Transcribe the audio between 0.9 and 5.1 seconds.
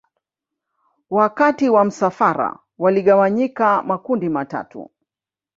Wakati wa msafara waligawanyika makundi matatu